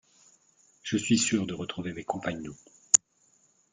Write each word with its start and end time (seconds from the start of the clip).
Je 0.81 0.97
suis 0.97 1.19
sûr 1.19 1.45
de 1.45 1.53
retrouver 1.53 1.93
mes 1.93 2.03
compagnons. 2.03 2.57